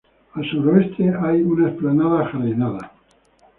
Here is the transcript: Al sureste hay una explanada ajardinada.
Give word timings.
Al 0.33 0.49
sureste 0.49 1.13
hay 1.23 1.43
una 1.43 1.69
explanada 1.69 2.21
ajardinada. 2.21 2.91